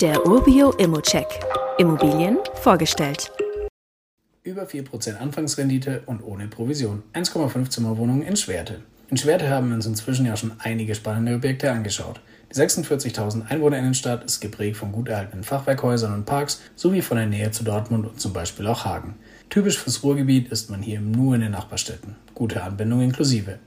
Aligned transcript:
Der 0.00 0.24
Urbio 0.24 0.70
Immocheck. 0.78 1.26
Immobilien 1.76 2.38
vorgestellt. 2.62 3.32
Über 4.44 4.62
4% 4.62 5.16
Anfangsrendite 5.16 6.02
und 6.06 6.22
ohne 6.22 6.46
Provision. 6.46 7.02
1,5 7.14 7.68
Zimmerwohnungen 7.68 8.22
in 8.22 8.36
Schwerte. 8.36 8.82
In 9.10 9.16
Schwerte 9.16 9.50
haben 9.50 9.70
wir 9.70 9.74
uns 9.74 9.86
inzwischen 9.86 10.24
ja 10.24 10.36
schon 10.36 10.52
einige 10.60 10.94
spannende 10.94 11.34
Objekte 11.34 11.72
angeschaut. 11.72 12.20
Die 12.52 12.54
46.000 12.54 13.48
Einwohnerinnenstadt 13.48 14.22
ist 14.22 14.38
geprägt 14.38 14.76
von 14.76 14.92
gut 14.92 15.08
erhaltenen 15.08 15.42
Fachwerkhäusern 15.42 16.14
und 16.14 16.26
Parks 16.26 16.60
sowie 16.76 17.02
von 17.02 17.16
der 17.16 17.26
Nähe 17.26 17.50
zu 17.50 17.64
Dortmund 17.64 18.06
und 18.06 18.20
zum 18.20 18.32
Beispiel 18.32 18.68
auch 18.68 18.84
Hagen. 18.84 19.16
Typisch 19.50 19.80
fürs 19.80 20.04
Ruhrgebiet 20.04 20.52
ist 20.52 20.70
man 20.70 20.80
hier 20.80 21.00
nur 21.00 21.34
in 21.34 21.40
den 21.40 21.50
Nachbarstädten. 21.50 22.14
Gute 22.36 22.62
Anbindung 22.62 23.00
inklusive. 23.00 23.58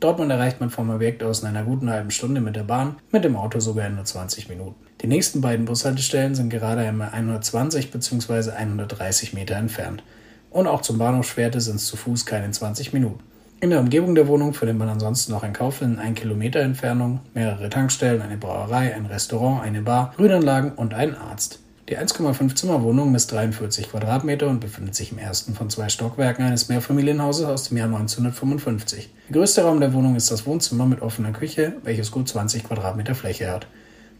Dortmund 0.00 0.30
erreicht 0.30 0.60
man 0.60 0.70
vom 0.70 0.90
Objekt 0.90 1.24
aus 1.24 1.40
in 1.40 1.48
einer 1.48 1.64
guten 1.64 1.90
halben 1.90 2.12
Stunde 2.12 2.40
mit 2.40 2.54
der 2.54 2.62
Bahn, 2.62 2.96
mit 3.10 3.24
dem 3.24 3.34
Auto 3.34 3.58
sogar 3.58 3.88
in 3.88 3.96
nur 3.96 4.04
20 4.04 4.48
Minuten. 4.48 4.76
Die 5.00 5.08
nächsten 5.08 5.40
beiden 5.40 5.64
Bushaltestellen 5.64 6.36
sind 6.36 6.50
gerade 6.50 6.82
einmal 6.82 7.10
120 7.10 7.90
bzw. 7.90 8.52
130 8.52 9.32
Meter 9.32 9.56
entfernt. 9.56 10.04
Und 10.50 10.68
auch 10.68 10.82
zum 10.82 10.98
Bahnhof 10.98 11.28
Schwerte 11.28 11.60
sind 11.60 11.76
es 11.76 11.86
zu 11.86 11.96
Fuß 11.96 12.26
keine 12.26 12.48
20 12.50 12.92
Minuten. 12.92 13.20
In 13.60 13.70
der 13.70 13.80
Umgebung 13.80 14.14
der 14.14 14.28
Wohnung 14.28 14.54
findet 14.54 14.78
man 14.78 14.88
ansonsten 14.88 15.32
noch 15.32 15.42
ein 15.42 15.52
Kaufland 15.52 15.94
in 15.94 16.00
1 16.00 16.20
Kilometer 16.20 16.60
Entfernung, 16.60 17.18
mehrere 17.34 17.68
Tankstellen, 17.68 18.22
eine 18.22 18.36
Brauerei, 18.36 18.94
ein 18.94 19.06
Restaurant, 19.06 19.62
eine 19.62 19.82
Bar, 19.82 20.14
Grünanlagen 20.16 20.72
und 20.72 20.94
einen 20.94 21.16
Arzt. 21.16 21.58
Die 21.88 21.96
1,5 21.96 22.54
Zimmerwohnung 22.54 23.12
misst 23.12 23.32
43 23.32 23.90
Quadratmeter 23.90 24.46
und 24.48 24.60
befindet 24.60 24.94
sich 24.94 25.10
im 25.10 25.16
ersten 25.16 25.54
von 25.54 25.70
zwei 25.70 25.88
Stockwerken 25.88 26.44
eines 26.44 26.68
Mehrfamilienhauses 26.68 27.46
aus 27.46 27.68
dem 27.68 27.78
Jahr 27.78 27.86
1955. 27.86 29.08
Der 29.28 29.36
größte 29.36 29.62
Raum 29.62 29.80
der 29.80 29.94
Wohnung 29.94 30.14
ist 30.14 30.30
das 30.30 30.44
Wohnzimmer 30.44 30.84
mit 30.84 31.00
offener 31.00 31.32
Küche, 31.32 31.76
welches 31.84 32.10
gut 32.10 32.28
20 32.28 32.64
Quadratmeter 32.64 33.14
Fläche 33.14 33.50
hat. 33.50 33.68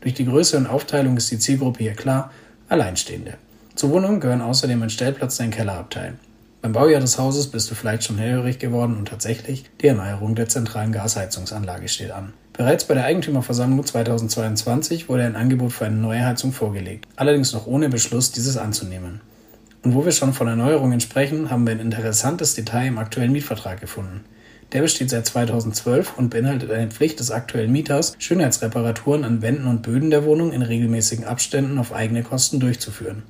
Durch 0.00 0.14
die 0.14 0.24
Größe 0.24 0.56
und 0.56 0.66
Aufteilung 0.66 1.18
ist 1.18 1.30
die 1.30 1.38
Zielgruppe 1.38 1.80
hier 1.80 1.92
klar, 1.92 2.30
Alleinstehende. 2.70 3.34
Zur 3.74 3.90
Wohnung 3.90 4.20
gehören 4.20 4.40
außerdem 4.40 4.82
ein 4.82 4.90
Stellplatz 4.90 5.38
und 5.38 5.44
ein 5.44 5.50
Kellerabteil. 5.50 6.14
Beim 6.60 6.72
Baujahr 6.72 7.00
des 7.00 7.18
Hauses 7.18 7.46
bist 7.46 7.70
du 7.70 7.76
vielleicht 7.76 8.02
schon 8.02 8.18
hellhörig 8.18 8.58
geworden 8.58 8.96
und 8.96 9.06
tatsächlich, 9.06 9.64
die 9.80 9.86
Erneuerung 9.86 10.34
der 10.34 10.48
zentralen 10.48 10.90
Gasheizungsanlage 10.90 11.86
steht 11.86 12.10
an. 12.10 12.32
Bereits 12.52 12.84
bei 12.84 12.94
der 12.94 13.04
Eigentümerversammlung 13.04 13.86
2022 13.86 15.08
wurde 15.08 15.22
ein 15.22 15.36
Angebot 15.36 15.72
für 15.72 15.86
eine 15.86 15.94
neue 15.94 16.26
Heizung 16.26 16.50
vorgelegt, 16.50 17.06
allerdings 17.14 17.52
noch 17.52 17.68
ohne 17.68 17.88
Beschluss, 17.88 18.32
dieses 18.32 18.56
anzunehmen. 18.56 19.20
Und 19.84 19.94
wo 19.94 20.04
wir 20.04 20.10
schon 20.10 20.32
von 20.32 20.48
Erneuerungen 20.48 20.98
sprechen, 20.98 21.48
haben 21.48 21.64
wir 21.64 21.74
ein 21.74 21.78
interessantes 21.78 22.56
Detail 22.56 22.88
im 22.88 22.98
aktuellen 22.98 23.30
Mietvertrag 23.30 23.80
gefunden. 23.80 24.24
Der 24.72 24.82
besteht 24.82 25.10
seit 25.10 25.26
2012 25.26 26.18
und 26.18 26.30
beinhaltet 26.30 26.72
eine 26.72 26.90
Pflicht 26.90 27.20
des 27.20 27.30
aktuellen 27.30 27.70
Mieters, 27.70 28.16
Schönheitsreparaturen 28.18 29.22
an 29.22 29.42
Wänden 29.42 29.68
und 29.68 29.82
Böden 29.82 30.10
der 30.10 30.24
Wohnung 30.24 30.52
in 30.52 30.62
regelmäßigen 30.62 31.24
Abständen 31.24 31.78
auf 31.78 31.92
eigene 31.92 32.24
Kosten 32.24 32.58
durchzuführen. 32.58 33.22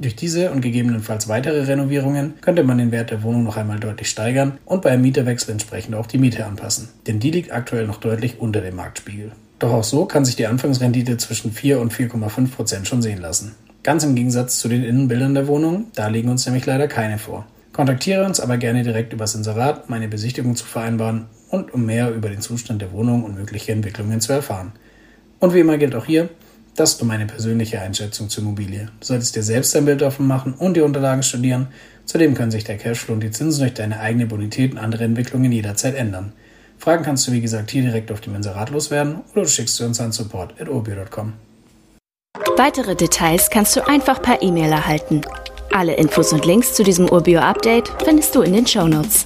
Durch 0.00 0.14
diese 0.14 0.52
und 0.52 0.60
gegebenenfalls 0.60 1.26
weitere 1.26 1.62
Renovierungen 1.62 2.34
könnte 2.40 2.62
man 2.62 2.78
den 2.78 2.92
Wert 2.92 3.10
der 3.10 3.24
Wohnung 3.24 3.42
noch 3.42 3.56
einmal 3.56 3.80
deutlich 3.80 4.08
steigern 4.08 4.58
und 4.64 4.82
bei 4.82 4.90
einem 4.90 5.02
Mieterwechsel 5.02 5.50
entsprechend 5.50 5.96
auch 5.96 6.06
die 6.06 6.18
Miete 6.18 6.46
anpassen, 6.46 6.88
denn 7.08 7.18
die 7.18 7.32
liegt 7.32 7.50
aktuell 7.50 7.86
noch 7.86 7.98
deutlich 7.98 8.38
unter 8.38 8.60
dem 8.60 8.76
Marktspiegel. 8.76 9.32
Doch 9.58 9.72
auch 9.72 9.82
so 9.82 10.04
kann 10.04 10.24
sich 10.24 10.36
die 10.36 10.46
Anfangsrendite 10.46 11.16
zwischen 11.16 11.50
4 11.50 11.80
und 11.80 11.92
4,5 11.92 12.52
Prozent 12.52 12.86
schon 12.86 13.02
sehen 13.02 13.20
lassen. 13.20 13.56
Ganz 13.82 14.04
im 14.04 14.14
Gegensatz 14.14 14.60
zu 14.60 14.68
den 14.68 14.84
Innenbildern 14.84 15.34
der 15.34 15.48
Wohnung, 15.48 15.86
da 15.96 16.06
liegen 16.06 16.28
uns 16.28 16.46
nämlich 16.46 16.66
leider 16.66 16.86
keine 16.86 17.18
vor. 17.18 17.46
Kontaktiere 17.72 18.24
uns 18.24 18.38
aber 18.38 18.56
gerne 18.56 18.84
direkt 18.84 19.12
übers 19.12 19.34
Inserat, 19.34 19.88
um 19.88 19.94
eine 19.94 20.06
Besichtigung 20.06 20.54
zu 20.54 20.64
vereinbaren 20.64 21.26
und 21.50 21.74
um 21.74 21.86
mehr 21.86 22.14
über 22.14 22.28
den 22.28 22.40
Zustand 22.40 22.82
der 22.82 22.92
Wohnung 22.92 23.24
und 23.24 23.34
mögliche 23.34 23.72
Entwicklungen 23.72 24.20
zu 24.20 24.32
erfahren. 24.32 24.72
Und 25.40 25.54
wie 25.54 25.60
immer 25.60 25.78
gilt 25.78 25.96
auch 25.96 26.04
hier, 26.04 26.28
das 26.78 26.92
ist 26.92 27.02
meine 27.02 27.26
persönliche 27.26 27.80
Einschätzung 27.80 28.28
zur 28.28 28.44
Immobilie. 28.44 28.88
Du 29.00 29.06
solltest 29.06 29.34
dir 29.34 29.42
selbst 29.42 29.74
ein 29.74 29.84
Bild 29.84 30.00
davon 30.00 30.26
machen 30.28 30.54
und 30.54 30.74
die 30.74 30.80
Unterlagen 30.80 31.24
studieren. 31.24 31.68
Zudem 32.04 32.34
können 32.34 32.52
sich 32.52 32.64
der 32.64 32.78
Cashflow 32.78 33.14
und 33.14 33.20
die 33.20 33.32
Zinsen 33.32 33.60
durch 33.60 33.74
deine 33.74 33.98
eigene 33.98 34.26
Bonität 34.26 34.72
und 34.72 34.78
andere 34.78 35.04
Entwicklungen 35.04 35.50
jederzeit 35.50 35.96
ändern. 35.96 36.32
Fragen 36.78 37.04
kannst 37.04 37.26
du 37.26 37.32
wie 37.32 37.40
gesagt 37.40 37.72
hier 37.72 37.82
direkt 37.82 38.12
auf 38.12 38.20
dem 38.20 38.36
Inserat 38.36 38.70
loswerden 38.70 39.22
oder 39.32 39.42
du 39.42 39.48
schickst 39.48 39.76
sie 39.76 39.84
uns 39.84 40.00
an 40.00 40.12
support.urbio.com. 40.12 41.32
Weitere 42.56 42.94
Details 42.94 43.50
kannst 43.50 43.74
du 43.74 43.86
einfach 43.86 44.22
per 44.22 44.40
E-Mail 44.40 44.70
erhalten. 44.70 45.22
Alle 45.72 45.94
Infos 45.94 46.32
und 46.32 46.46
Links 46.46 46.74
zu 46.74 46.84
diesem 46.84 47.08
Urbio-Update 47.10 47.90
findest 48.04 48.34
du 48.34 48.42
in 48.42 48.52
den 48.52 48.66
Show 48.66 48.86
Notes. 48.86 49.24